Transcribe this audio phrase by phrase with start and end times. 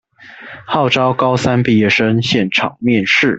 [0.65, 3.29] 號召高三畢業生現場面試